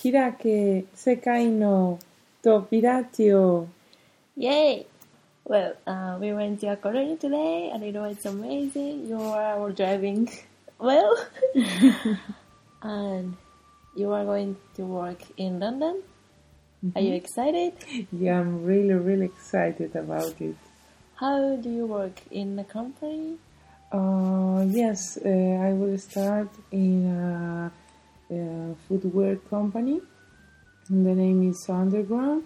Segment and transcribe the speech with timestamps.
[0.00, 1.98] Hirake Sekai no
[2.42, 3.68] Tobiratio.
[4.36, 4.86] Yay!
[5.44, 9.08] Well, uh, we went to A Coruña today, and it was amazing.
[9.08, 10.30] You are driving
[10.78, 11.16] well,
[12.82, 13.36] and
[13.94, 16.02] you are going to work in London.
[16.94, 17.74] Are you excited?
[18.10, 20.56] Yeah, I'm really, really excited about it.
[21.16, 23.36] How do you work in the company?
[23.92, 27.70] Uh, yes, uh, I will start in a,
[28.30, 30.00] a footwear company.
[30.88, 32.44] And the name is Underground,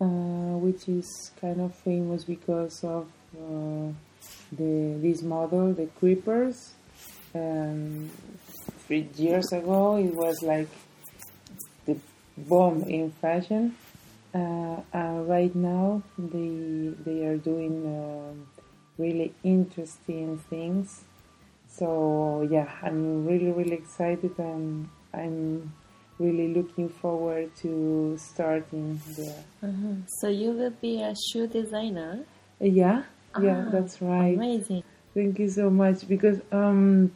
[0.00, 3.06] uh, which is kind of famous because of
[3.36, 3.92] uh,
[4.52, 6.74] the this model, the Creepers.
[7.34, 8.10] Um,
[8.86, 10.68] three years ago, it was like
[11.86, 11.96] the
[12.36, 13.76] bomb in fashion.
[14.32, 18.46] Uh, and right now, they they are doing um,
[18.98, 21.02] really interesting things.
[21.68, 25.72] So yeah, I'm really really excited and I'm
[26.18, 29.44] really looking forward to starting there.
[29.62, 29.94] Uh-huh.
[30.06, 32.24] So you will be a shoe designer.
[32.60, 33.02] Uh, yeah,
[33.40, 34.36] yeah, Ah, that's right.
[34.36, 34.82] Amazing.
[35.14, 37.12] Thank you so much because um,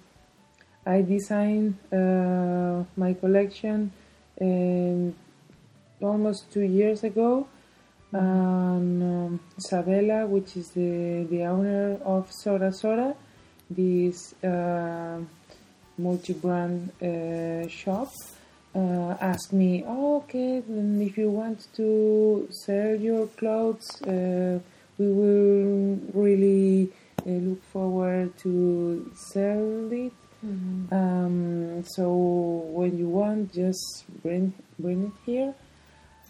[0.87, 3.93] I designed uh, my collection
[4.41, 5.15] um,
[6.01, 7.47] almost two years ago.
[8.11, 13.15] And um, Isabella, which is the, the owner of Sora Sora,
[13.69, 15.19] this uh,
[15.99, 18.13] multi-brand uh, shop,
[18.75, 24.59] uh, asked me, oh, okay, then if you want to sell your clothes, uh,
[24.99, 26.91] we will really
[27.27, 30.13] uh, look forward to sell it.
[30.93, 32.09] Um, so
[32.71, 35.55] when you want, just bring bring it here.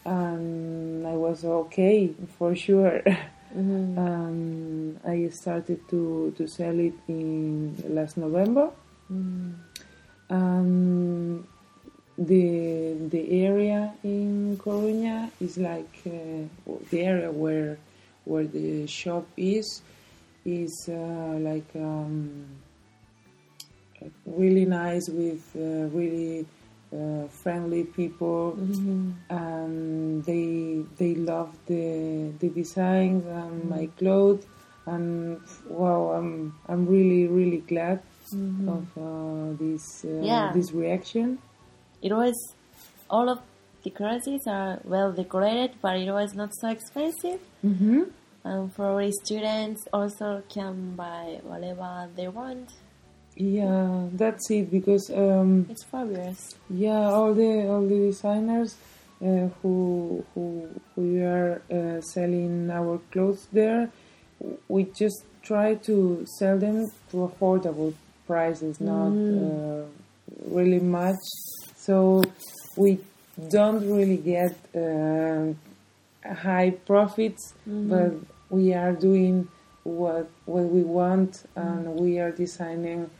[0.04, 3.02] And I was okay for sure.
[3.54, 8.70] um, I started to, to sell it in last November.
[9.10, 9.58] Um,
[12.18, 17.78] the the area in Coruña is like uh, the area where
[18.24, 19.82] where the shop is
[20.44, 22.46] is uh, like um,
[24.26, 26.44] really nice with uh, really
[26.92, 28.58] uh, friendly people.
[29.30, 34.44] And they they love the the designs and my clothes.
[34.86, 38.02] And wow I'm I'm really really glad
[38.34, 40.52] of uh, this uh, Yeah.
[40.52, 41.38] this reaction
[42.02, 42.34] It was
[43.10, 43.38] all of
[43.84, 47.40] the classes are well decorated, but it was not so expensive.
[47.64, 48.02] mm-hmm.
[48.44, 48.90] And for
[49.24, 52.68] students also can buy whatever they want.
[53.36, 56.40] yeah that's it because um, It's fabulous.
[56.70, 58.70] Yeah, all the all the designers
[59.22, 63.90] uh, who who who are uh, selling our clothes there,
[64.68, 67.92] we just try to sell them to affordable
[68.28, 69.84] prices, not uh,
[70.58, 71.24] really much.
[71.76, 72.22] So
[72.76, 73.00] we
[73.56, 75.54] don't really get uh,
[76.46, 78.12] high profits, but
[78.50, 79.48] we are doing
[79.84, 83.10] what what we want, and we are designing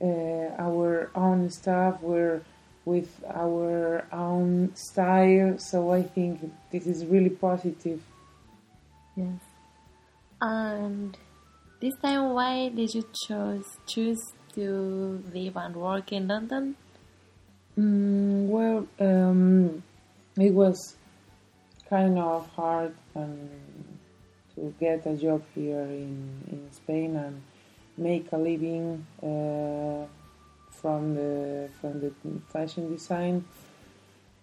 [0.00, 2.00] uh, our own stuff.
[2.00, 2.40] We're
[2.84, 6.32] with our own style, so I think
[6.72, 8.00] this is really positive.
[9.16, 9.40] Yes.
[10.40, 11.16] And
[11.80, 14.22] this time, why did you choose choose
[14.56, 16.74] to live and work in London?
[17.78, 19.82] Mm, well, um,
[20.36, 20.96] it was
[21.88, 23.50] kind of hard um,
[24.54, 27.42] to get a job here in, in Spain and
[27.98, 30.06] make a living uh,
[30.70, 32.12] from the from the
[32.52, 33.44] fashion design.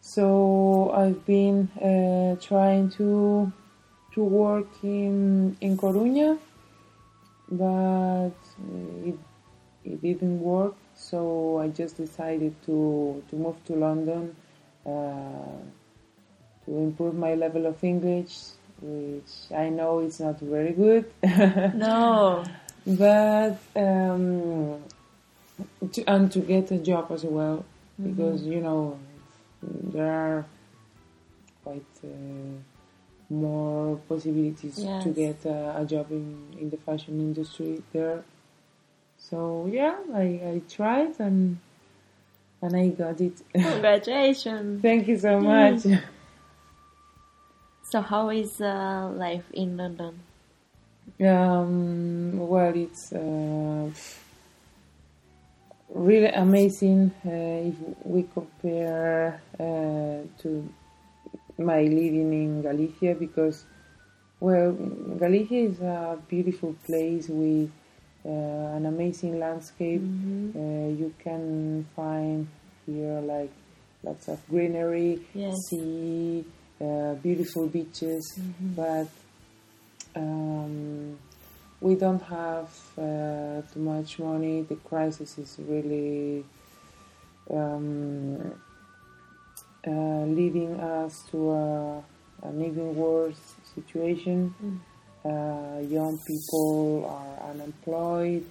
[0.02, 3.52] So I've been uh, trying to
[4.14, 6.38] to work in in Coruña,
[7.50, 9.18] but uh, it
[9.86, 10.76] it didn't work.
[10.96, 14.36] So I just decided to to move to London
[14.86, 15.58] uh,
[16.66, 18.34] to improve my level of English,
[18.82, 21.06] which I know is not very good.
[21.76, 22.44] No.
[22.86, 24.84] but um,
[25.92, 27.64] to, and to get a job as well
[28.02, 29.00] because you know
[29.62, 30.46] there are
[31.64, 32.08] quite uh,
[33.30, 38.24] more possibilities to get a, a job in, in the fashion industry there.
[39.30, 41.58] So yeah, I, I tried and
[42.62, 43.42] and I got it.
[43.54, 44.82] Congratulations.
[44.82, 45.84] Thank you so much.
[47.84, 50.20] So how is uh, life in London?
[51.22, 53.90] Um, well, it's uh,
[55.90, 60.70] really amazing uh, if we compare uh, to
[61.58, 63.66] my living in Galicia because,
[64.40, 67.70] well, Galicia is a beautiful place with
[68.30, 70.02] an amazing landscape.
[70.56, 70.60] Uh,
[71.00, 72.48] you can find
[72.86, 73.52] here like
[74.04, 75.56] lots of greenery, Yes.
[75.70, 76.44] sea,
[76.82, 78.74] uh, beautiful beaches, Mm-hmm.
[78.76, 79.08] but
[80.16, 81.18] um,
[81.82, 84.62] we don't have uh, too much money.
[84.62, 86.46] The crisis is really
[87.50, 88.54] um,
[89.86, 89.92] uh,
[90.26, 92.04] leading us to a,
[92.44, 94.54] an even worse situation.
[94.64, 94.80] Mm.
[95.26, 98.46] Uh, young people are unemployed.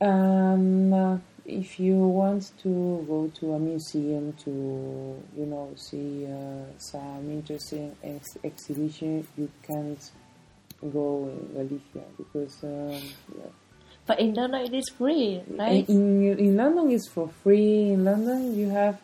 [0.00, 4.50] And uh, if you want to go to a museum to,
[5.36, 10.10] you know, see uh, some interesting ex- exhibition, you can't
[10.92, 13.00] go in Galicia because um,
[13.36, 13.50] yeah.
[14.04, 15.88] But in London it is free, right?
[15.88, 17.90] in, in London it's for free.
[17.92, 19.00] In London you have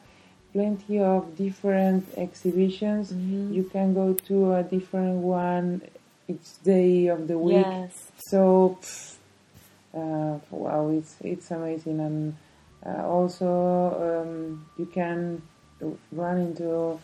[0.53, 3.13] plenty of different exhibitions.
[3.13, 3.55] Mhm.
[3.55, 5.83] You can go to a different one
[6.29, 7.67] each day of the week.
[7.67, 8.13] Yes.
[8.19, 9.17] So, pff,
[9.95, 12.37] uh, wow, it's it's amazing, and
[12.85, 15.43] uh, also um, you can
[16.13, 17.01] run into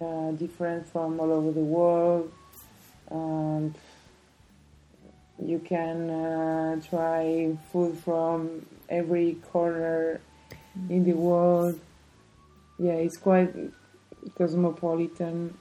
[0.00, 2.32] uh, different from all over the world.
[3.10, 3.74] And
[5.44, 10.20] you can uh, try food from every corner
[10.88, 11.80] in the world.
[12.78, 13.52] Yeah, it's quite
[14.36, 15.56] cosmopolitan.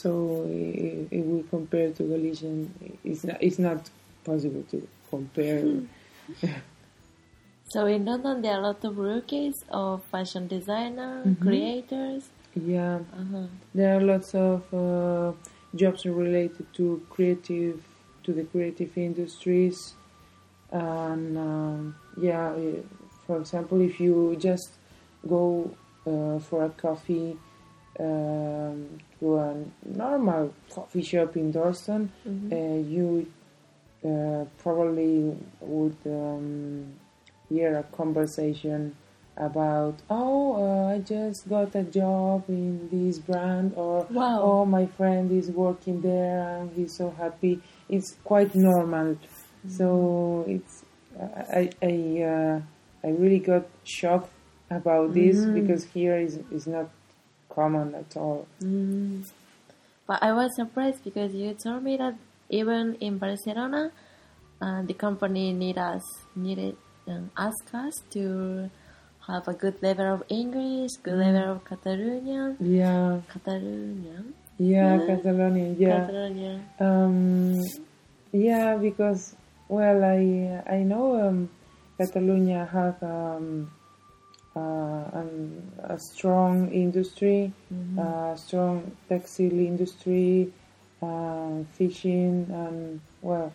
[0.00, 2.56] So if, if we compare to Galician,
[3.04, 3.80] it's not it's not
[4.24, 4.78] possible to
[5.10, 5.64] compare.
[7.68, 11.40] So in London there are a lot of rookies of fashion designer, Mhm.
[11.40, 12.22] creators.
[12.54, 13.46] Yeah, Uh-huh.
[13.74, 15.32] there are lots of uh,
[15.74, 17.76] jobs related to creative
[18.24, 19.94] to the creative industries,
[20.70, 22.54] and um, yeah,
[23.26, 24.70] for example, if you just
[25.28, 25.70] go
[26.06, 27.36] uh, for a coffee
[28.00, 28.78] um,
[29.24, 29.54] to a
[29.86, 32.52] normal coffee shop in Dorset, Mhm.
[32.52, 33.26] uh, you
[34.04, 36.92] uh, probably would um,
[37.48, 38.94] hear a conversation
[39.48, 44.40] about, oh, uh, I just got a job in this brand, or Wow.
[44.42, 47.60] oh, my friend is working there and he's so happy.
[47.88, 49.16] It's quite normal.
[49.78, 50.84] So it's
[51.58, 51.94] I I
[52.32, 52.60] uh,
[53.06, 54.30] I really got shocked
[54.70, 55.54] about this Mhm.
[55.58, 56.86] because here is is not
[57.54, 58.46] common at all.
[58.62, 59.24] Mm.
[60.06, 62.14] But I was surprised because you told me that
[62.50, 63.90] even in Barcelona,
[64.60, 66.02] uh, the company need us
[66.36, 66.76] needed
[67.08, 68.70] um, ask us to
[69.26, 75.06] have a good level of English, good level of Catalonian, Yeah, Catalonian, yeah, Yeah.
[75.06, 76.00] Catalonia, yeah.
[76.06, 76.60] Catalonian.
[76.80, 77.60] Um,
[78.32, 79.34] yeah, because
[79.68, 81.48] well, I I know um,
[81.98, 83.70] Catalonia has um,
[84.56, 85.24] uh,
[85.94, 87.98] a strong industry, Mhm.
[87.98, 90.52] a strong textile industry,
[91.02, 93.52] uh, fishing, and well,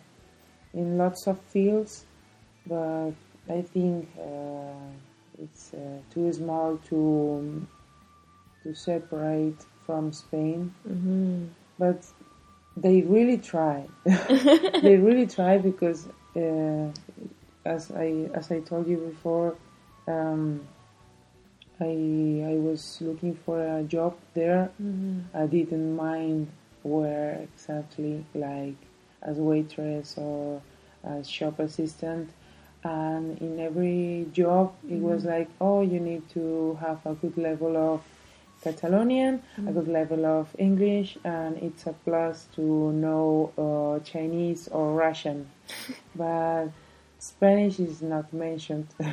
[0.74, 2.04] in lots of fields.
[2.66, 3.12] But
[3.48, 4.88] I think uh,
[5.42, 7.66] it's uh, too small to
[8.62, 11.48] to separate from Spain Mhm.
[11.78, 12.04] but
[12.76, 13.84] they really try.
[14.82, 16.86] they really try because, uh,
[17.64, 19.54] as I as I told you before,
[20.08, 20.60] um,
[21.80, 24.70] I I was looking for a job there.
[24.80, 25.22] Mhm.
[25.34, 26.48] I didn't mind
[26.82, 28.76] where exactly, like
[29.22, 30.62] as waitress or
[31.04, 32.30] as shop assistant.
[32.82, 37.76] And in every job, it was like, oh, you need to have a good level
[37.76, 38.00] of
[38.62, 44.94] Catalonian, a good level of English, and it's a plus to know uh, Chinese or
[44.94, 45.50] Russian.
[46.14, 46.68] but
[47.18, 48.88] Spanish is not mentioned.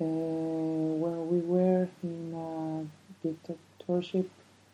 [0.00, 2.86] uh, when we were in a
[3.26, 4.28] dictatorship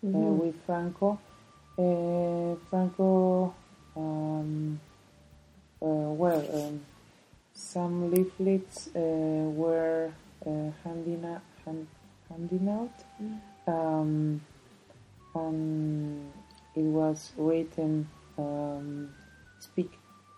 [0.05, 0.39] uh, Mhm.
[0.41, 1.19] with Franco,
[1.79, 3.55] uh, Franco,
[3.97, 4.81] um,
[5.81, 6.81] uh, well, um,
[7.55, 9.01] some leaflets uh,
[9.55, 10.11] were
[10.47, 11.87] uh, handing out, hand,
[12.29, 12.97] handing out,
[13.69, 14.41] um,
[15.35, 16.33] and
[16.75, 19.09] it was written, um,
[19.61, 19.91] speak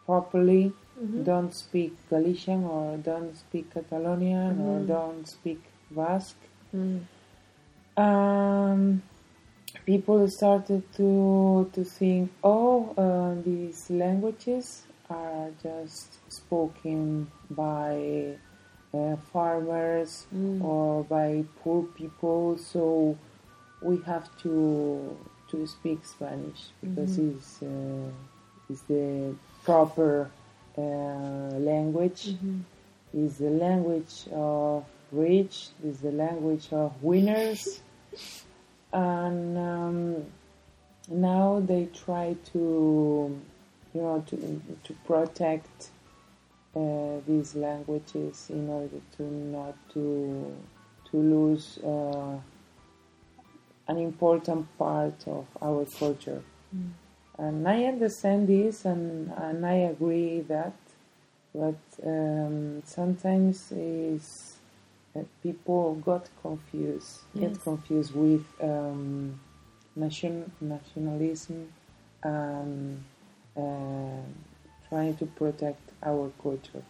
[0.05, 1.25] properly, Mhm.
[1.25, 4.87] don't speak Galician or don't speak Catalonian or Mhm.
[4.87, 5.61] don't speak
[5.91, 6.37] Basque.
[6.75, 7.01] Mm.
[7.97, 9.03] Um,
[9.87, 18.37] people started to to think, oh, uh, these languages are just spoken by
[18.95, 20.63] uh, farmers Mm.
[20.65, 23.17] or by poor people, so
[23.83, 25.17] we have to
[25.51, 28.11] to speak Spanish because it's uh,
[28.71, 29.35] it's the
[29.65, 30.31] proper
[30.77, 32.63] uh, language Mhm.
[33.13, 37.81] is the language of rich, is the language of winners,
[38.93, 40.25] and um,
[41.09, 43.41] now they try to,
[43.95, 44.37] you know, to
[44.85, 45.91] to protect
[46.75, 50.53] uh, these languages in order to not to
[51.11, 52.37] to lose uh,
[53.87, 56.43] an important part of our culture.
[57.39, 60.75] And I understand this, and, and I agree that,
[61.55, 61.75] but
[62.07, 64.57] um, sometimes is
[65.15, 67.51] that people got confused, Yes.
[67.53, 69.39] get confused with um,
[69.97, 71.73] nation, nationalism
[72.23, 73.03] and
[73.57, 73.61] uh,
[74.89, 76.83] trying to protect our culture.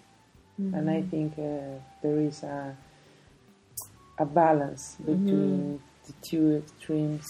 [0.73, 2.77] And I think uh, there is a
[4.19, 7.27] a balance between the two extremes.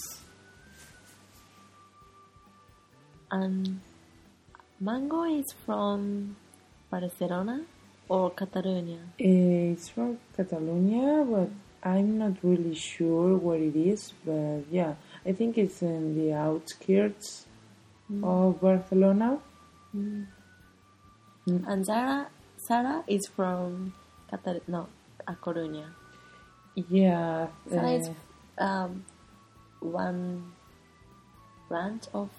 [3.31, 3.79] And
[4.79, 6.35] mango is from
[6.89, 7.61] Barcelona
[8.07, 8.99] or Catalonia?
[9.17, 11.49] It's from Catalonia, but
[11.83, 14.13] I'm not really sure what it is.
[14.25, 17.45] But yeah, I think it's in the outskirts
[18.23, 19.39] of Barcelona.
[19.93, 22.27] And Zara,
[22.57, 23.93] Sarah is from
[24.29, 24.87] Catal no,
[25.27, 25.85] A Coruña.
[26.75, 28.09] Yeah, Zara is
[28.57, 29.05] uh, um,
[29.79, 30.51] one
[31.69, 32.29] branch of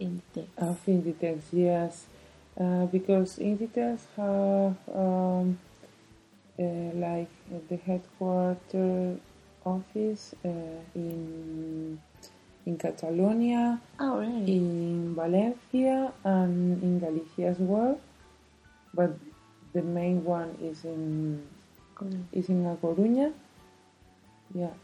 [0.00, 0.48] Inditex.
[0.56, 2.06] of Inditex, yes,
[2.58, 5.58] uh, because Inditex have um,
[6.58, 7.30] uh, like
[7.68, 9.16] the headquarter
[9.64, 12.00] office uh, in
[12.66, 14.56] in Catalonia, oh, really?
[14.56, 18.00] in Valencia, and in Galicia as well.
[18.92, 19.16] But
[19.72, 21.42] the main one is in
[21.94, 22.24] Coruña.
[22.32, 23.32] is in A Coruña.
[24.54, 24.74] Yeah.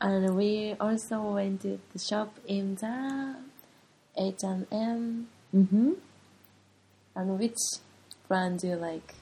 [0.00, 3.36] And we also went to the shop in Zara,
[4.16, 5.92] H&M, Mm-hmm.
[7.16, 7.58] and which
[8.26, 9.14] brand do you like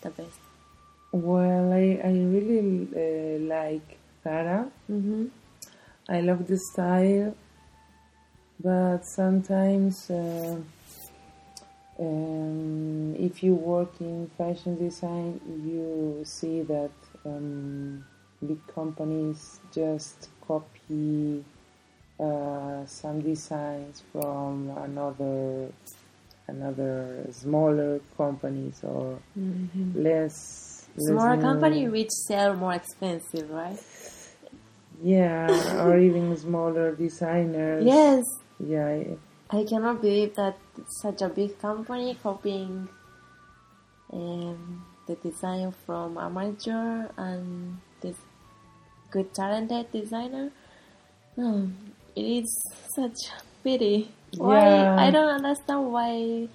[0.00, 0.40] the best?
[1.12, 4.68] Well, I I really uh, like Zara.
[4.90, 5.26] Mm-hmm.
[6.08, 7.34] I love the style,
[8.60, 10.56] but sometimes uh,
[12.00, 16.90] um, if you work in fashion design, you see that
[17.24, 18.04] um,
[18.46, 21.44] big companies just copy
[22.20, 25.70] uh, some designs from another
[26.48, 29.18] another smaller companies or
[29.94, 33.78] less Smaller less company which sell more expensive, right?
[35.02, 37.84] yeah or even smaller designers.
[37.86, 38.24] Yes,
[38.58, 39.16] yeah I-
[39.50, 40.58] I cannot believe that
[41.00, 42.86] such a big company copying
[44.12, 48.16] um, the design from amateur and this
[49.10, 50.50] good talented designer.
[51.36, 51.70] No,
[52.18, 52.50] it is
[52.94, 53.18] such
[53.62, 54.10] pity.
[54.36, 54.96] Why Yeah.
[54.98, 56.48] I don't understand why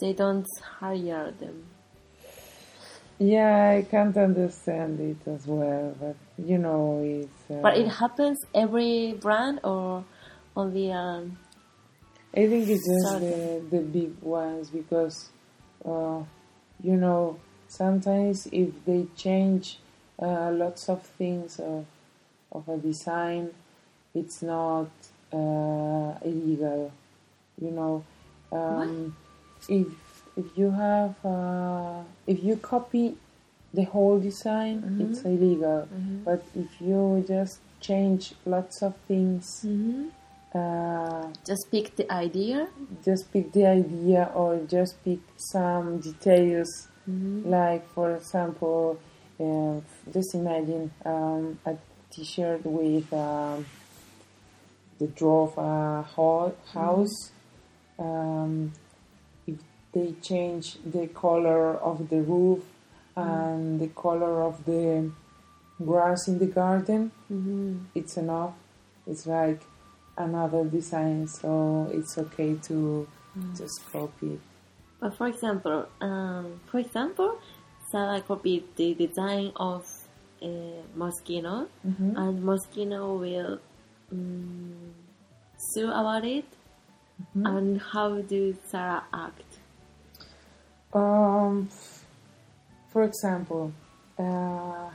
[0.00, 0.46] they don't
[0.80, 1.64] hire them.
[3.18, 7.50] Yeah, I can't understand it as well, but you know, it's.
[7.50, 10.04] Uh, But it happens every brand or
[10.54, 11.38] only um,
[12.34, 13.30] I think it's just Sorry.
[13.30, 15.30] the, the big ones because,
[15.84, 16.22] uh,
[16.82, 19.78] you know, sometimes if they change
[20.20, 21.86] uh, lots of things of,
[22.52, 23.54] of a design,
[24.16, 24.90] it's not
[25.32, 26.92] uh, illegal.
[27.60, 28.04] You know,
[28.52, 29.14] um,
[29.68, 29.86] if
[30.36, 33.16] if you have uh, if you copy
[33.72, 35.88] the whole design, it's illegal.
[36.24, 39.64] But if you just change lots of things.
[40.54, 42.68] Uh, just pick the idea.
[43.04, 46.88] just pick the idea or just pick some details
[47.44, 48.98] like for example
[49.38, 49.78] uh,
[50.12, 51.76] just imagine um, a
[52.10, 53.66] t-shirt with um,
[54.98, 57.30] the draw of a ho- house
[57.98, 58.72] um,
[59.46, 59.56] if
[59.92, 62.62] they change the color of the roof
[63.16, 65.10] and the color of the
[65.84, 67.10] grass in the garden
[67.94, 68.54] it's enough.
[69.06, 69.62] It's like
[70.18, 73.06] another design so it's okay to
[73.56, 74.40] just copy.
[75.00, 77.38] But for example, um, for example,
[77.92, 79.84] Zara copied the design of
[80.42, 80.46] uh,
[80.96, 81.68] Moschino,
[82.16, 83.60] and Moschino will
[84.12, 84.94] um,
[85.56, 86.44] sue about it.
[87.34, 89.58] And how do Zara act?
[90.92, 91.68] Um,
[92.92, 93.72] for example,
[94.18, 94.90] uh,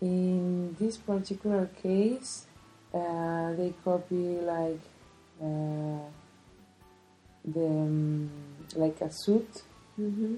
[0.00, 2.46] in this particular case,
[2.92, 4.80] uh, they copy like
[5.42, 6.04] uh,
[7.44, 8.30] the um,
[8.76, 9.62] like a suit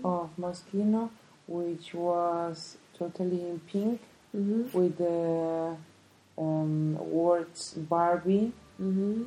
[0.04, 1.10] of Moschino,
[1.46, 4.00] which was totally in pink
[4.32, 5.76] with the
[6.38, 9.22] um, words Barbie Mm-hmm.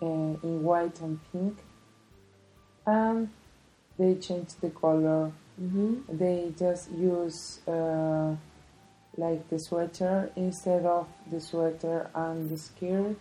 [0.00, 1.58] uh, in white and pink,
[2.86, 3.28] and
[3.98, 6.18] they changed the color Mm-hmm.
[6.18, 8.34] they just use uh,
[9.16, 13.16] like the sweater instead of the sweater and the skirt.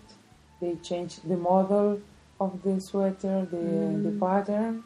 [0.59, 2.01] They changed the model
[2.39, 4.83] of the sweater, the the pattern,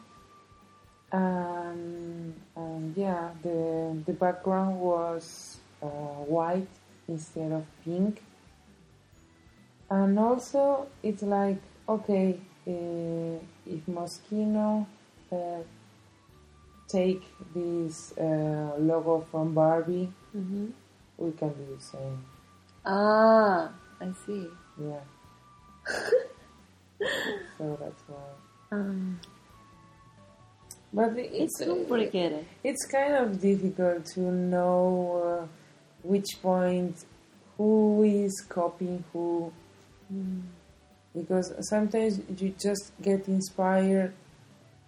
[1.12, 6.68] and, and yeah, the the background was uh, white
[7.08, 8.22] instead of pink.
[9.90, 14.86] And also, it's like okay, uh, if Moschino
[15.32, 15.62] uh,
[16.88, 17.22] take
[17.54, 20.66] this uh, logo from Barbie, hmm
[21.16, 22.24] we can do the same.
[22.86, 24.46] Ah, I see.
[24.80, 25.00] Yeah.
[27.58, 28.28] so that's why.
[28.72, 29.18] Um,
[30.92, 32.46] But it's it's complicated.
[32.64, 34.86] it's kind of difficult to know
[35.24, 35.46] uh,
[36.02, 36.96] which point
[37.56, 39.52] who is copying who
[40.12, 40.42] Mm.
[41.14, 44.14] because sometimes you just get inspired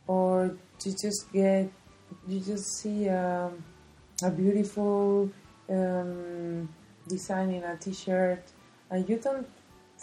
[0.06, 1.70] or you just get
[2.26, 3.62] you just see um,
[4.22, 5.30] a beautiful
[5.68, 6.68] um,
[7.06, 8.42] design in a t-shirt
[8.90, 9.46] and you don't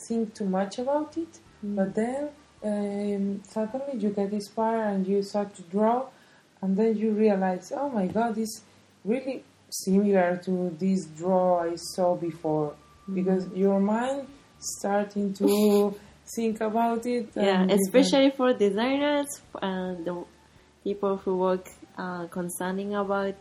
[0.08, 2.30] think too much about it but then
[2.64, 6.06] um, suddenly you get inspired and you start to draw
[6.62, 8.62] and then you realize oh my god it's
[9.04, 12.76] really similar to this draw i saw before.
[13.14, 14.28] Because your mind
[14.60, 15.94] starting to
[16.36, 19.28] think about it Yeah, and you can- especially for designers
[19.62, 20.24] and the
[20.84, 21.66] people who work
[21.98, 23.36] uh, concerning about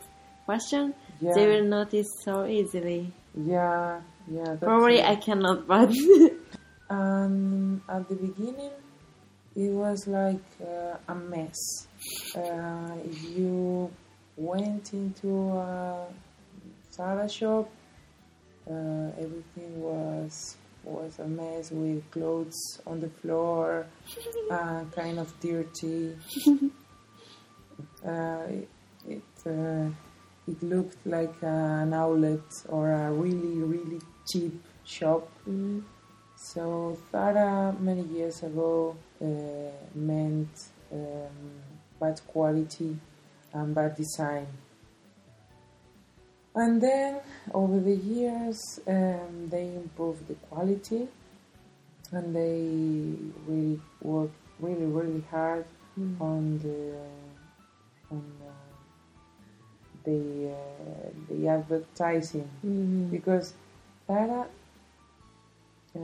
[0.46, 1.32] fashion, Yeah.
[1.34, 3.12] they will notice so easily.
[3.34, 4.56] Yeah, yeah.
[4.60, 5.06] Probably it.
[5.06, 5.90] I cannot, but
[6.88, 8.70] Um, at the beginning,
[9.56, 11.58] it was like uh, a mess.
[12.36, 12.94] Uh,
[13.34, 13.90] you
[14.36, 16.06] went into a
[16.92, 17.68] Zara shop.
[18.70, 20.56] Uh, everything was
[20.86, 23.86] was a mess with clothes on the floor,
[24.50, 26.16] uh, kind of dirty.
[28.06, 28.68] uh, it
[29.08, 29.88] it, uh,
[30.48, 35.28] it looked like an outlet or a really really cheap shop.
[35.48, 35.82] Mm,
[36.36, 39.26] So Zara many years ago uh,
[39.94, 40.54] meant
[40.92, 41.62] um,
[42.00, 42.96] bad quality
[43.52, 44.46] and bad design.
[46.56, 47.20] And then
[47.52, 51.06] over the years um, they improved the quality
[52.12, 52.62] and they
[53.46, 55.66] really worked really really hard
[56.00, 56.96] mm, on the
[58.10, 58.50] on uh,
[60.04, 62.48] the uh, the advertising.
[62.64, 63.52] Mm, because
[64.06, 64.46] Zara
[65.94, 65.98] uh,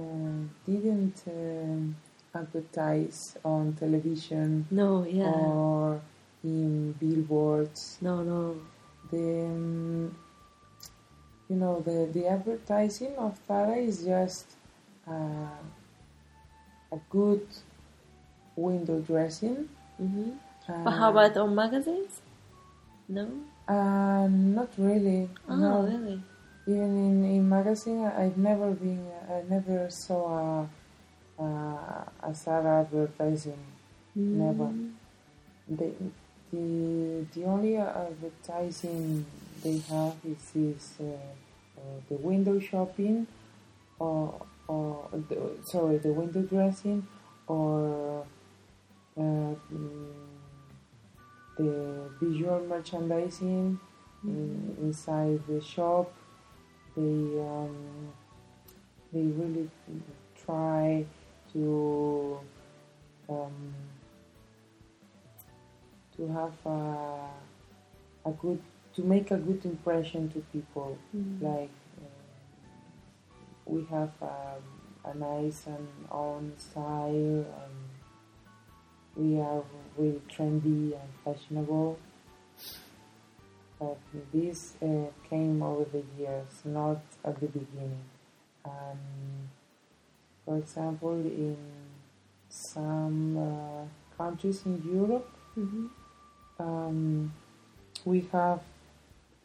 [0.66, 1.96] didn't um,
[2.34, 6.00] advertise on television no, yeah, or
[6.44, 7.98] in billboards.
[8.02, 8.56] no, no,
[9.10, 10.16] The um,
[11.52, 14.46] you know the the advertising of Zara is just
[15.06, 15.60] uh,
[16.96, 17.44] a good
[18.56, 19.68] window dressing.
[20.00, 22.22] hmm Uh, But how about on magazines?
[23.10, 23.26] No.
[23.66, 25.26] Uh, not really.
[25.50, 25.82] Oh, no.
[25.82, 26.22] really?
[26.70, 31.48] Even in, in magazine, I've never been, I never saw a, a,
[32.22, 33.58] a Zara advertising.
[34.14, 34.70] Never.
[34.70, 34.94] Mm.
[35.66, 35.90] The,
[36.54, 39.26] the, the only advertising
[39.66, 41.18] they have is this, uh,
[42.08, 43.26] the window shopping,
[43.98, 44.34] or,
[44.68, 47.06] or the, sorry, the window dressing,
[47.46, 48.24] or
[49.18, 49.54] uh,
[51.56, 53.78] the visual merchandising
[54.24, 56.12] in, inside the shop.
[56.96, 58.12] They um,
[59.12, 59.68] they really
[60.44, 61.04] try
[61.52, 62.38] to
[63.28, 63.74] um,
[66.16, 68.60] to have a, a good
[68.94, 70.98] to make a good impression to people.
[71.16, 71.42] Mm.
[71.42, 72.04] Like uh,
[73.66, 74.62] we have um,
[75.04, 77.76] a nice and own style, and
[79.16, 79.62] we are
[79.96, 81.98] really trendy and fashionable.
[83.78, 83.98] But
[84.32, 88.04] this uh, came over the years, not at the beginning.
[88.64, 89.48] And
[90.44, 91.56] for example, in
[92.48, 93.84] some uh,
[94.16, 95.90] countries in Europe, Mhm.
[96.58, 97.32] um,
[98.04, 98.60] we have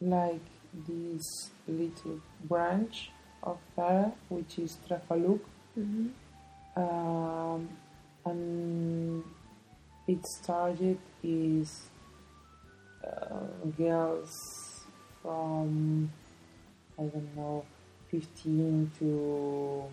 [0.01, 0.41] like
[0.87, 3.11] this little branch
[3.43, 5.39] of Zara, which is Trafaluc,
[5.77, 6.11] Mhm.
[6.75, 7.69] um,
[8.25, 9.23] and
[10.07, 11.89] its target is
[13.05, 14.33] uh, girls
[15.21, 16.11] from
[16.99, 17.63] I don't know
[18.09, 19.83] 15 to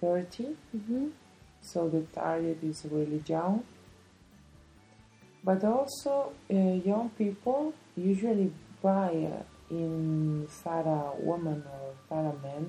[0.00, 1.10] 30 Mhm.
[1.60, 3.64] so the target is really young
[5.46, 6.54] but also uh,
[6.90, 8.50] young people usually
[8.82, 12.64] buy uh, in Zara women or Zara men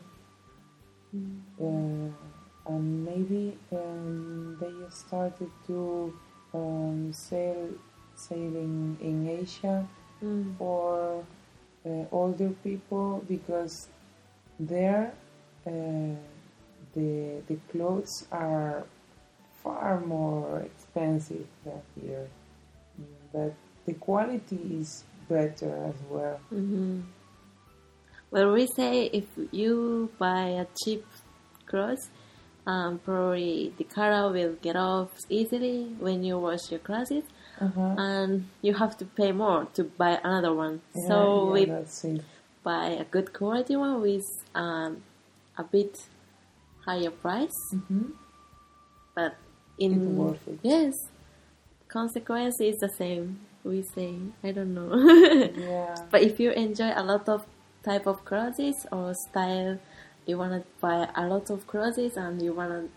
[1.16, 1.40] Mm.
[1.62, 6.14] uh, and maybe um, they started to
[6.54, 7.70] um, sail
[8.16, 9.88] sailing in Asia
[10.22, 10.58] Mm.
[10.58, 11.24] for
[11.86, 13.88] uh, older people because
[14.60, 15.14] there
[15.66, 16.18] uh,
[16.96, 18.84] the the clothes are
[19.64, 22.28] far more expensive than here,
[23.34, 23.54] but
[23.86, 26.40] the quality is better as well.
[26.52, 27.04] Mhm.
[28.32, 31.06] Well, we say if you buy a cheap
[31.66, 32.10] clothes,
[32.66, 37.24] um, probably the color will get off easily when you wash your closet,
[37.62, 37.96] Uh-huh.
[37.98, 40.82] and you have to pay more to buy another one.
[40.94, 41.82] Yeah, so yeah, we
[42.64, 45.04] buy a good quality one with um,
[45.58, 45.98] a bit
[46.86, 48.12] higher price, Mhm.
[49.16, 49.36] but
[49.80, 50.60] in It's worth it.
[50.64, 50.94] yes,
[51.88, 53.40] consequence is the same.
[53.64, 54.92] We say I don't know.
[55.56, 55.96] Yeah.
[56.12, 57.46] But if you enjoy a lot of
[57.84, 59.80] type of clothes or style,
[60.26, 62.88] you wanna buy a lot of clothes and you wanna,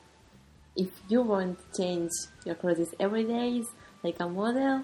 [0.76, 2.10] if you want to change
[2.44, 3.62] your clothes every day,
[4.02, 4.82] like a model,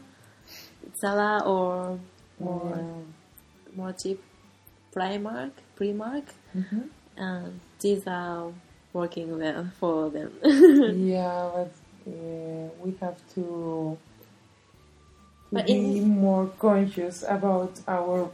[1.00, 1.98] Zara or
[2.38, 3.74] more Yeah.
[3.76, 4.22] more cheap
[4.94, 6.88] Primark, Primark, Mhm.
[7.16, 8.52] and these are
[8.92, 10.32] working well for them.
[11.14, 11.68] yeah, uh,
[12.06, 13.98] we have to,
[15.54, 18.30] to be more conscious about our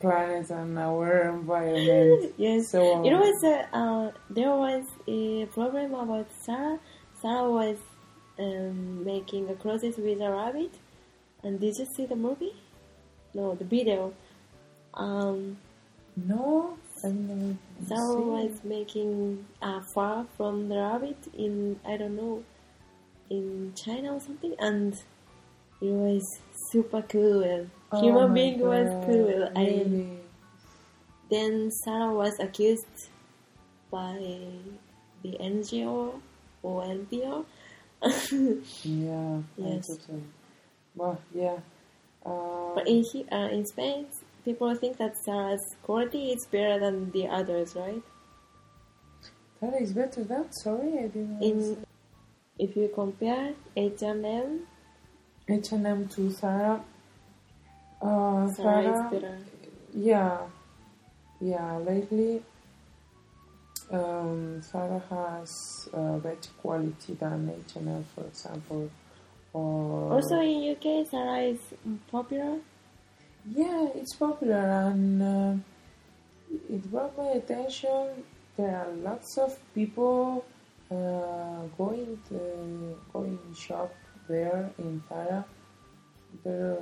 [0.00, 2.34] planet and our environment.
[2.38, 2.70] yes.
[2.70, 6.78] So It was a, uh, there was a problem about Zara.
[7.20, 7.78] Zara was
[8.38, 10.72] um, making a clothes with a rabbit.
[11.42, 12.54] And did you see the movie?
[13.34, 14.14] No, the video.
[14.94, 15.58] Um,
[16.16, 22.42] no, I never Zara was making a far from the rabbit in I don't know
[23.30, 24.94] in China or something, and
[25.80, 26.22] it was
[26.70, 27.66] super cool.
[27.92, 29.48] Oh Human being was God, cool.
[29.56, 30.18] I Really?
[31.30, 33.10] Then Zara was accused
[33.90, 34.16] by
[35.22, 36.20] the NGO
[36.62, 37.44] or NPO.
[38.84, 39.40] Yeah.
[39.56, 39.86] Yes.
[40.94, 41.58] Well, yeah.
[42.24, 44.06] Uh, but in he, uh, in Spain,
[44.44, 48.02] people think that Zara's quality is better than the others, right?
[49.60, 50.52] that is better than.
[50.52, 51.42] Sorry, I didn't.
[51.42, 51.85] In
[52.58, 54.60] if you compare H&M,
[55.48, 56.80] H&M to Zara.
[58.00, 59.38] Uh, Sarah Zara, is better.
[59.94, 60.38] yeah,
[61.40, 61.76] yeah.
[61.78, 62.42] Lately,
[63.90, 68.90] um, Zara has uh, better quality than H&M, for example.
[69.52, 71.60] Or Also in UK, Zara is
[72.10, 72.58] popular.
[73.54, 75.54] yeah, it's popular and uh,
[76.68, 78.24] it brought my attention.
[78.56, 80.44] There are lots of people
[80.88, 83.94] going to, going shop
[84.28, 85.44] there in Zara.
[86.44, 86.78] There,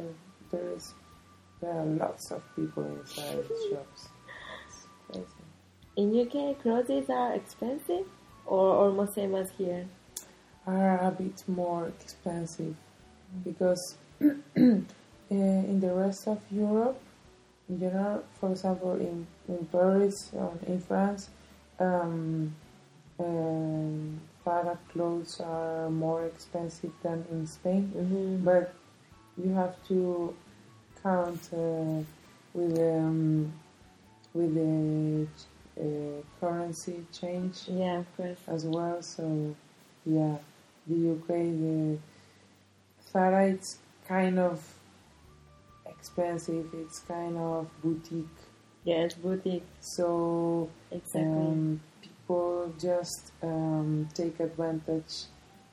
[0.51, 0.95] there is
[1.61, 4.09] there are lots of people inside the shops.
[4.69, 5.27] It's crazy.
[5.97, 8.07] In UK, clothes are expensive
[8.45, 9.87] or almost same as here.
[10.67, 12.75] Are a bit more expensive
[13.45, 14.25] because uh,
[14.59, 17.01] in the rest of Europe,
[17.69, 21.31] in general, for example, in, in Paris or in France,
[21.79, 22.55] um,
[23.18, 27.92] um, Zara clothes are more expensive than in Spain.
[27.96, 28.44] Mm-hmm.
[28.44, 28.74] But
[29.42, 30.35] you have to
[31.03, 32.03] count uh,
[32.55, 33.53] with um,
[34.33, 35.27] with the
[35.81, 38.38] uh, currency change Yeah, of course.
[38.48, 39.03] as well.
[39.03, 39.55] So
[40.05, 40.37] yeah,
[40.87, 41.98] the UK, the
[43.12, 44.62] Zara, it's kind of
[45.87, 46.66] expensive.
[46.74, 48.27] It's kind of boutique.
[48.85, 49.64] Yes, boutique.
[49.81, 51.22] So Exactly.
[51.22, 51.81] um,
[52.27, 55.25] people just um, take advantage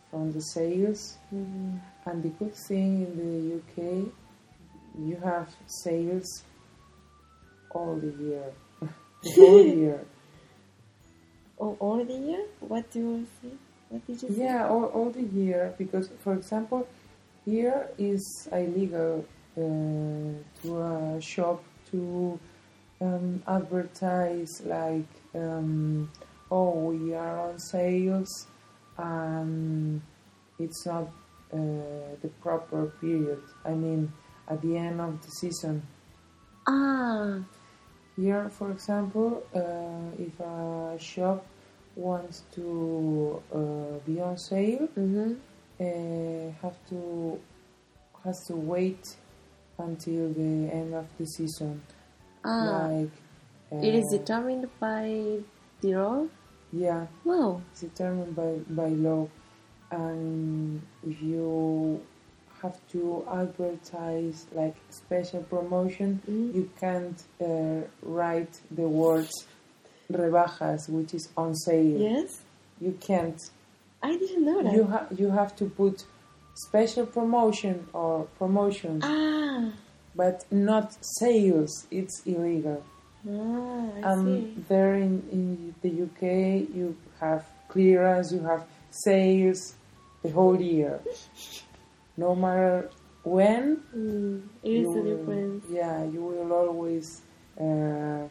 [0.09, 1.17] from the sales.
[1.33, 1.79] Mhm.
[2.05, 4.11] And the good thing in the UK,
[4.99, 6.43] you have sales
[7.73, 8.51] all the year,
[9.23, 10.05] the whole year.
[11.59, 12.45] Oh, all the year?
[12.59, 13.51] What do you say?
[13.89, 14.43] What did you say?
[14.43, 16.87] Yeah, all, all the year because, for example,
[17.45, 19.23] here is illegal
[19.57, 19.61] uh,
[20.61, 22.39] to a shop to
[22.99, 26.09] um, advertise like, um,
[26.51, 28.47] oh, we are on sales
[28.97, 30.01] and
[30.59, 31.09] it's not
[31.53, 31.57] uh,
[32.21, 33.41] the proper period.
[33.65, 34.11] I mean,
[34.47, 35.81] at the end of the season.
[36.67, 37.39] Ah,
[38.17, 41.45] Here, for example, uh, if a shop
[41.95, 45.33] wants to uh, be on sale, mm-hmm.
[45.79, 47.39] uh, have to
[48.23, 49.15] has to wait
[49.79, 51.81] until the end of the season.
[52.45, 52.87] ah.
[52.91, 53.15] Like
[53.71, 55.39] uh, it is determined by
[55.81, 56.27] the law.
[56.73, 57.61] Yeah, Wow.
[57.71, 59.27] it's determined by by law,
[59.91, 62.01] and if you
[62.61, 66.53] have to advertise like special promotion, Mhm.
[66.55, 69.31] you can't uh, write the words
[70.11, 71.99] rebajas, which is on sale.
[71.99, 72.41] Yes,
[72.79, 73.39] You can't.
[74.01, 74.73] I didn't know that.
[74.73, 76.03] You have you have to put
[76.55, 79.71] special promotion or promotions, ah,
[80.15, 80.87] but not
[81.19, 81.85] sales.
[81.91, 82.83] It's illegal.
[83.27, 89.75] I Um, there in, in the UK, you have clearance, you have sales
[90.23, 90.99] the whole year.
[92.17, 92.89] No matter
[93.23, 95.65] when, Mm, it is you the will- difference.
[95.69, 97.21] Yeah, you will always
[97.59, 98.27] uh,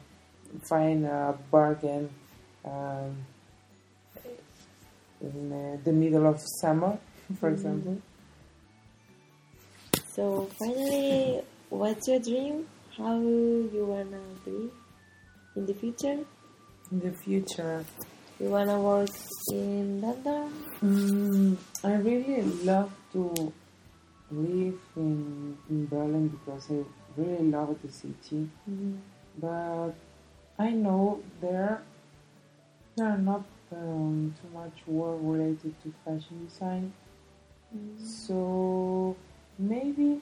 [0.68, 2.10] find a bargain
[2.64, 3.14] um,
[5.20, 6.98] in uh, the middle of summer,
[7.38, 7.54] for Mhm.
[7.54, 7.98] example.
[10.14, 12.66] So finally, what's your dream?
[12.98, 14.68] How you wanna be
[15.56, 16.18] in the future?
[16.92, 17.84] In the future,
[18.40, 19.10] You wanna work
[19.52, 20.50] in London?
[20.82, 23.52] mm, I really love to
[24.30, 26.84] live in, in Berlin because I
[27.16, 28.48] really love the city.
[28.68, 28.94] Mm-hmm.
[29.40, 29.92] but
[30.58, 31.82] I know there
[32.96, 36.92] there are not um, too much work related to fashion design.
[37.98, 39.16] So
[39.58, 40.20] maybe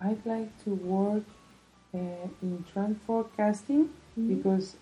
[0.00, 1.24] I'd like to work
[1.94, 3.90] uh, in trend forecasting
[4.28, 4.76] because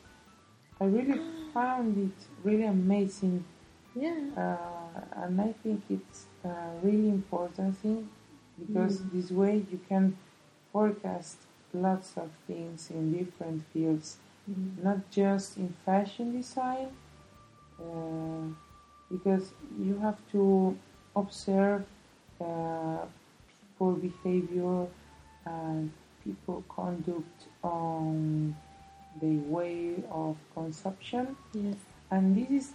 [0.81, 1.21] I really
[1.55, 3.45] found it really amazing,
[3.95, 4.17] Yeah.
[4.37, 8.09] uh, and I think it's a really important thing
[8.59, 10.17] because this way you can
[10.73, 11.37] forecast
[11.75, 14.19] lots of things in different fields
[14.49, 14.83] Mhm.
[14.83, 16.89] not just in fashion design,
[17.81, 18.47] uh,
[19.11, 20.77] because you have to
[21.17, 21.85] observe
[22.41, 23.05] uh,
[23.61, 24.87] people behavior
[25.47, 25.91] and
[26.29, 28.55] people conduct on
[29.23, 31.77] the way of consumption, Yes.
[32.11, 32.67] and this is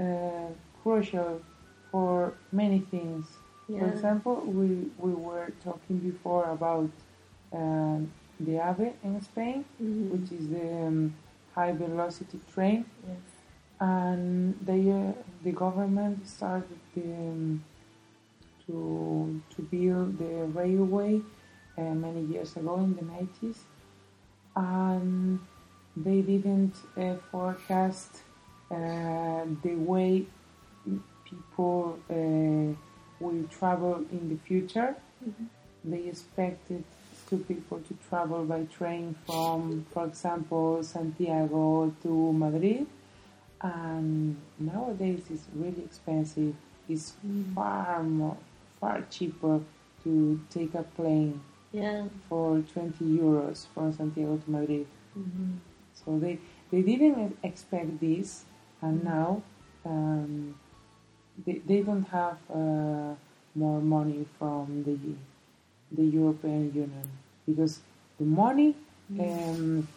[0.00, 0.48] uh,
[0.82, 1.40] crucial
[1.90, 3.24] for many things.
[3.66, 4.68] For example, we,
[5.04, 6.90] we were talking before about
[7.52, 10.10] um, the AVE in Spain, Mhm.
[10.12, 11.14] which is the um,
[11.54, 13.18] high velocity train, Yes.
[13.80, 15.12] and they, uh,
[15.46, 17.62] the government started the, um,
[18.66, 18.76] to
[19.54, 21.14] to build the railway
[21.82, 23.56] many years ago in the 90s,
[24.56, 25.40] and
[25.96, 28.22] they didn't uh, forecast
[28.70, 30.26] uh, the way
[31.24, 32.74] people uh,
[33.20, 34.94] will travel in the future.
[35.24, 35.46] Mhm.
[35.84, 36.84] They expected
[37.28, 42.86] two people to travel by train from, for example, Santiago to Madrid,
[43.60, 46.54] and nowadays it's really expensive.
[46.88, 47.54] It's Mm.
[47.54, 48.36] far more,
[48.80, 49.60] far cheaper
[50.04, 51.40] to take a plane
[51.72, 52.04] Yeah.
[52.28, 54.86] for 20 euros from Santiago to Madrid.
[55.16, 55.60] Mhm.
[55.92, 56.38] So they
[56.70, 58.44] they didn't expect this,
[58.80, 59.42] and now
[59.84, 60.54] um,
[61.44, 63.14] they they don't have uh,
[63.54, 64.96] more money from the
[65.92, 67.08] the European Union
[67.46, 67.80] because
[68.18, 68.74] the money
[69.18, 69.88] um,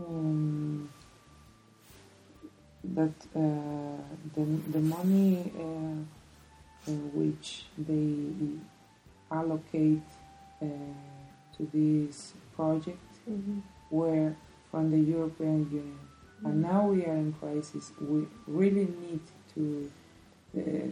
[0.00, 0.88] um,
[2.84, 4.00] that uh,
[4.34, 5.98] the the money uh,
[7.12, 8.32] which they
[9.30, 10.00] allocate
[10.62, 10.66] uh,
[11.56, 13.62] to this project Mhm.
[13.90, 14.34] were
[14.70, 15.98] from the European Union.
[16.44, 17.92] And now we are in crisis.
[18.00, 19.20] We really need
[19.54, 19.90] to.
[20.56, 20.90] Uh,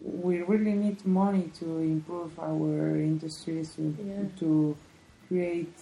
[0.00, 4.24] we really need money to improve our industries to, Yeah.
[4.38, 4.76] to
[5.28, 5.76] create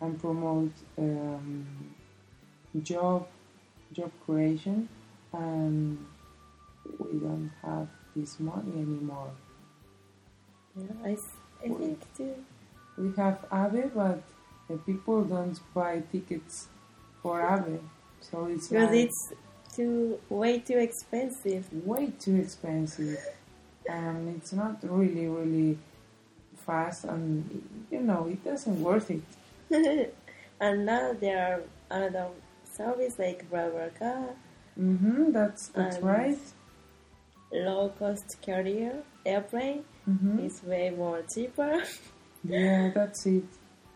[0.00, 1.64] and promote um,
[2.82, 3.26] job
[3.92, 4.88] job creation,
[5.32, 5.98] and
[6.98, 9.30] we don't have this money anymore.
[10.76, 10.84] Yeah.
[11.04, 11.16] I,
[11.64, 12.34] I think too.
[12.98, 14.22] We have AVE, but
[14.68, 16.68] the people don't buy tickets
[17.22, 17.80] for AVE,
[18.20, 19.32] so it's Because like it's
[19.76, 21.66] too way too expensive.
[21.86, 23.18] way too expensive,
[23.88, 25.78] and it's not really really
[26.66, 29.22] fast, and you know it doesn't worth it.
[30.60, 32.28] and now there are another
[32.76, 34.34] service like BlaBlaCar,
[34.76, 36.38] hmm that's that's right.
[37.52, 41.82] low cost carrier airplane hmm is way more cheaper.
[42.44, 43.44] Yeah, that's it.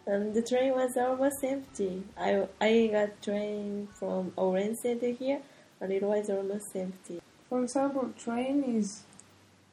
[0.07, 2.03] And the train was almost empty.
[2.17, 5.41] I I got train from Orense to here,
[5.81, 7.21] and it was almost empty.
[7.49, 9.03] For example, train is,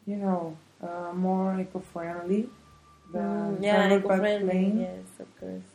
[0.07, 2.47] you know, uh, more eco-friendly
[3.11, 4.47] than Mm, yeah, eco-friendly.
[4.47, 4.79] plane.
[4.87, 5.67] Yes, of course.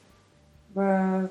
[0.74, 1.28] but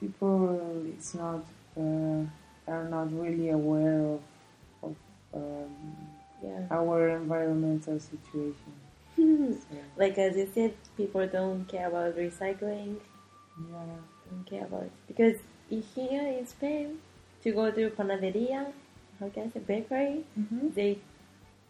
[0.00, 1.42] people it's not
[1.76, 2.22] uh,
[2.70, 4.20] are not really aware of,
[4.82, 4.94] of
[5.34, 5.74] um,
[6.42, 6.66] Yeah.
[6.70, 8.72] our environmental situation.
[9.16, 9.56] So,
[9.96, 12.96] like as you said, people don't care about recycling.
[13.58, 13.98] yeah,
[14.30, 14.92] Don't care about it.
[15.08, 15.36] because
[15.68, 16.98] here in Spain,
[17.42, 18.72] to go to panaderia,
[19.20, 20.98] how can I say bakery, hmm they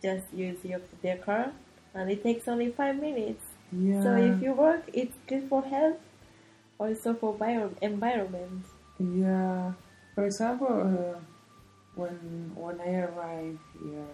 [0.02, 1.52] just use your, their car,
[1.94, 3.44] and it takes only five minutes.
[3.72, 5.96] yeah, So if you work, it's good for health,
[6.78, 8.64] also for bio environment.
[8.98, 9.72] yeah.
[10.14, 11.18] For example, uh,
[11.94, 14.07] when when I arrived here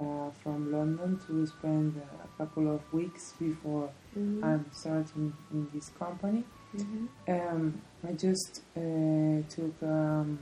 [0.00, 4.42] uh, from London to spend a couple of weeks before Mhm.
[4.44, 6.44] I'm starting in this company.
[6.74, 7.08] Mhm.
[7.28, 10.38] Um, I just uh, took um,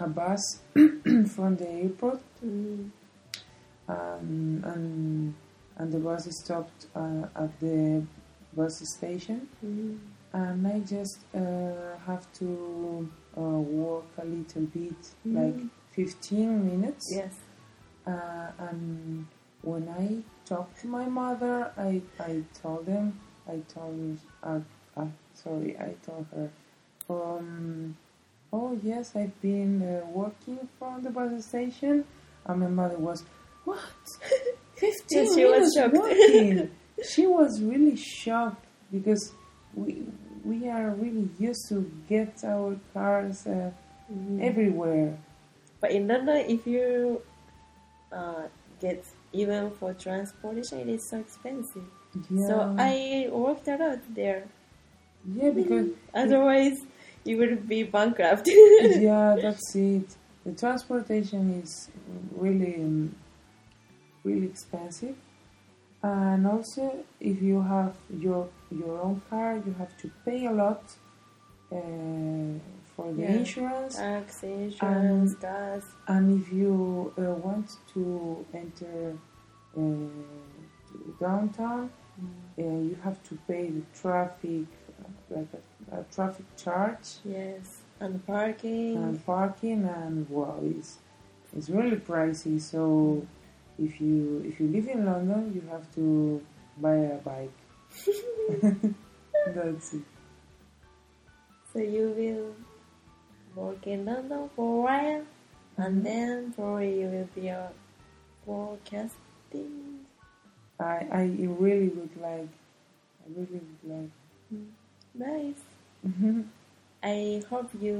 [0.00, 0.60] a bus
[1.34, 2.90] from the airport, Mhm.
[3.88, 5.34] um, and
[5.78, 8.02] and the bus stopped uh, at the
[8.56, 9.98] bus station, Mhm.
[10.32, 15.60] and I just uh, have to uh, work a little bit, like
[15.92, 17.06] 15 minutes.
[17.14, 17.34] Yes.
[18.06, 19.26] Uh, and
[19.62, 24.60] when I talked to my mother, I, I told them, I told, uh,
[24.96, 26.50] uh, sorry, I told her,
[27.10, 27.96] um,
[28.52, 32.04] oh yes, I've been uh, working from the bus station.
[32.44, 33.24] And my mother was,
[33.64, 33.78] what?
[34.76, 35.94] 15 Yes, she was shocked.
[35.94, 36.70] working?
[37.10, 39.32] she was really shocked because
[39.74, 40.04] we,
[40.44, 43.70] we are really used to get our cars uh,
[44.12, 44.40] Mm-hmm.
[44.40, 45.18] everywhere.
[45.80, 47.22] But in London, if you
[48.12, 48.42] uh,
[48.80, 51.84] get even for transportation, it is so expensive.
[52.30, 52.46] Yeah.
[52.46, 54.44] So I worked a lot there.
[55.34, 56.78] yeah, because Otherwise,
[57.24, 58.48] you would be bankrupt.
[58.80, 60.08] yeah, that's it.
[60.44, 61.90] The transportation is
[62.36, 63.14] really, um,
[64.22, 65.16] really expensive,
[66.02, 70.82] and also if you have your your own car, you have to pay a lot
[71.72, 72.58] uh,
[72.96, 73.32] for the Yeah.
[73.36, 73.96] insurance.
[73.96, 75.84] Tax, insurance, Um, gas.
[76.08, 79.16] And if you uh, want to enter
[79.76, 79.80] uh,
[80.88, 81.90] to downtown,
[82.58, 84.64] uh, you have to pay the traffic,
[85.30, 85.48] like
[85.92, 87.18] a, a traffic charge.
[87.24, 87.82] Yes.
[88.00, 88.96] And parking.
[88.96, 90.98] and parking and wow it's
[91.56, 93.26] it's really pricey so
[93.78, 96.04] if you if you live in london you have to
[96.76, 97.58] buy a bike
[99.56, 100.02] that's it
[101.72, 102.54] So you will
[103.56, 105.22] work in London for a while,
[105.78, 107.70] and then probably you will be a
[108.44, 110.04] forecasting.
[110.78, 111.22] i i
[111.58, 112.52] really would like
[113.24, 114.10] i really would like
[114.52, 114.68] mm,
[115.16, 115.62] Nice.
[116.06, 116.42] Mm-hmm.
[117.02, 117.96] I hope you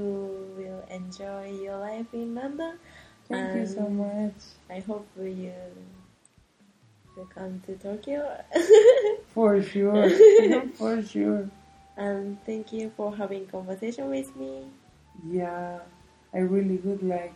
[0.57, 2.77] will enjoy your life in London.
[3.27, 4.37] thank you so much
[4.69, 5.53] I hope you
[7.15, 8.21] will come to Tokyo.
[9.33, 10.09] for sure
[10.79, 11.49] for sure
[11.97, 14.65] and thank you for having conversation with me.
[15.25, 15.79] Yeah
[16.33, 17.33] i really would like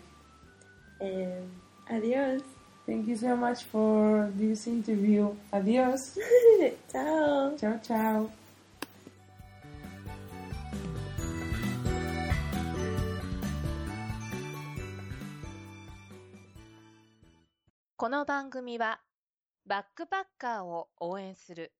[1.01, 1.49] And
[1.89, 2.43] adios.
[2.85, 6.17] thank you so much for this interview adios
[6.91, 7.57] Ciao.
[7.57, 8.29] ciao ciao
[17.97, 18.99] この番組は
[19.67, 21.71] バックパッカーを応援する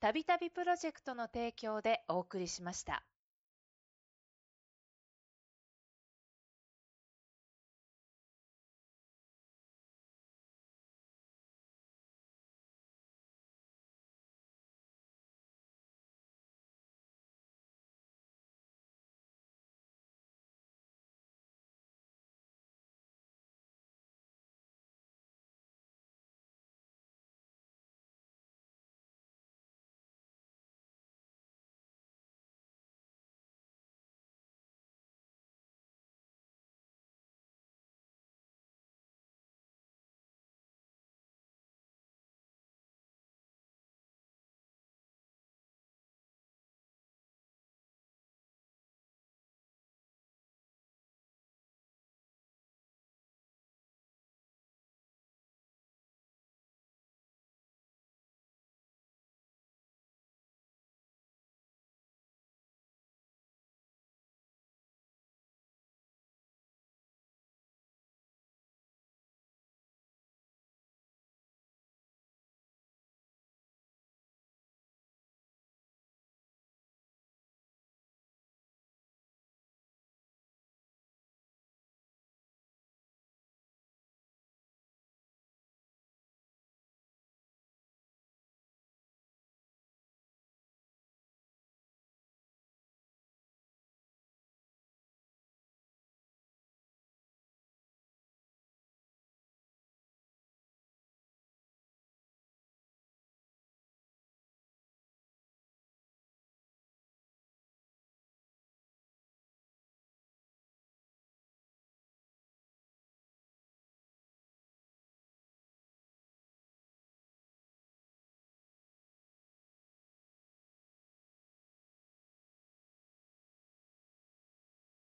[0.00, 3.04] たびたびプロジェクトの提供でお送りしました。